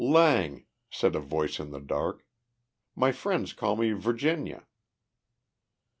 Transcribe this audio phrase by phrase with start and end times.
[0.03, 2.25] "Lang," said a voice in the dark.
[2.95, 4.65] "My friends call me Virginia."